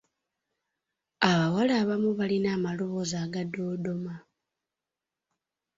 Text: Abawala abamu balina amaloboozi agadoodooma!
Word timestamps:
Abawala 1.29 1.73
abamu 1.83 2.09
balina 2.19 2.49
amaloboozi 2.57 3.15
agadoodooma! 3.25 4.15